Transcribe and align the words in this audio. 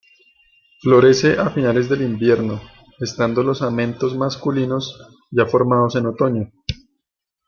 Florece 0.81 1.37
a 1.37 1.51
finales 1.51 1.87
del 1.87 2.01
invierno, 2.01 2.59
estando 2.99 3.43
los 3.43 3.61
amentos 3.61 4.17
masculinos 4.17 4.99
ya 5.29 5.45
formados 5.45 5.95
en 5.95 6.07
otoño. 6.07 6.51